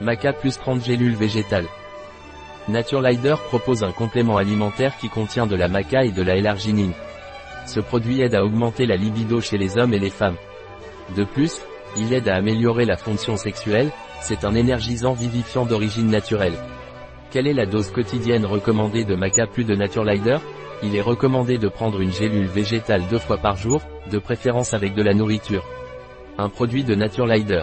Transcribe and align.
Maca 0.00 0.34
plus 0.34 0.58
30 0.58 0.84
gélules 0.84 1.16
végétales. 1.16 1.68
Naturelider 2.68 3.36
propose 3.48 3.82
un 3.82 3.92
complément 3.92 4.36
alimentaire 4.36 4.96
qui 4.98 5.08
contient 5.08 5.46
de 5.46 5.56
la 5.56 5.68
maca 5.68 6.04
et 6.04 6.12
de 6.12 6.22
la 6.22 6.36
L-arginine. 6.36 6.92
Ce 7.64 7.80
produit 7.80 8.20
aide 8.20 8.34
à 8.34 8.44
augmenter 8.44 8.84
la 8.84 8.96
libido 8.96 9.40
chez 9.40 9.56
les 9.56 9.78
hommes 9.78 9.94
et 9.94 9.98
les 9.98 10.10
femmes. 10.10 10.36
De 11.16 11.24
plus, 11.24 11.62
il 11.96 12.12
aide 12.12 12.28
à 12.28 12.34
améliorer 12.34 12.84
la 12.84 12.96
fonction 12.96 13.36
sexuelle, 13.36 13.90
c'est 14.20 14.44
un 14.44 14.54
énergisant 14.54 15.14
vivifiant 15.14 15.64
d'origine 15.64 16.10
naturelle. 16.10 16.58
Quelle 17.30 17.46
est 17.46 17.54
la 17.54 17.66
dose 17.66 17.90
quotidienne 17.90 18.44
recommandée 18.44 19.04
de 19.04 19.14
Maca 19.14 19.46
plus 19.46 19.64
de 19.64 19.74
Naturelider? 19.74 20.38
Il 20.82 20.94
est 20.94 21.00
recommandé 21.00 21.56
de 21.56 21.68
prendre 21.68 22.00
une 22.02 22.12
gélule 22.12 22.46
végétale 22.46 23.02
deux 23.10 23.18
fois 23.18 23.38
par 23.38 23.56
jour, 23.56 23.80
de 24.10 24.18
préférence 24.18 24.74
avec 24.74 24.94
de 24.94 25.02
la 25.02 25.14
nourriture. 25.14 25.64
Un 26.36 26.50
produit 26.50 26.84
de 26.84 26.94
Naturelider, 26.94 27.62